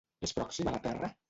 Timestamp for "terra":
0.89-1.11